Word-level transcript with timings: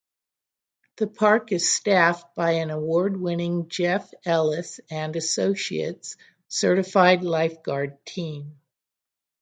The 0.95 1.05
park 1.05 1.51
is 1.51 1.71
staffed 1.71 2.33
by 2.35 2.53
an 2.53 2.71
award-winning 2.71 3.69
Jeff 3.69 4.11
Ellis 4.25 4.79
and 4.89 5.15
Associates 5.15 6.17
certified 6.49 7.21
lifeguard 7.23 8.03
team. 8.03 8.57